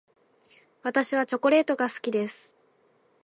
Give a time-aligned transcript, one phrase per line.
[0.81, 2.57] 私はチョコレートが好きです。